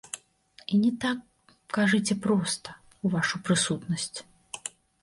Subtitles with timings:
[0.71, 1.19] І не так,
[1.79, 2.69] кажыце проста,
[3.05, 4.15] у вашу прысутнасць!